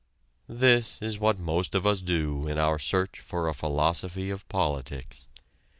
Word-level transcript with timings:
This 0.49 0.99
is 0.99 1.19
what 1.19 1.37
most 1.37 1.75
of 1.75 1.85
us 1.85 2.01
do 2.01 2.47
in 2.47 2.57
our 2.57 2.79
search 2.79 3.19
for 3.19 3.47
a 3.47 3.53
philosophy 3.53 4.31
of 4.31 4.49
politics. 4.49 5.27